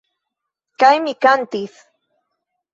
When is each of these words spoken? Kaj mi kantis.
Kaj 0.85 0.91
mi 1.05 1.15
kantis. 1.27 1.79